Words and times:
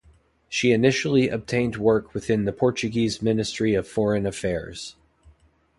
She 0.49 0.71
initially 0.71 1.29
obtained 1.29 1.75
work 1.77 2.15
with 2.15 2.25
the 2.25 2.51
Portuguese 2.57 3.21
Ministry 3.21 3.75
of 3.75 3.87
Foreign 3.87 4.25
Affairs. 4.25 4.95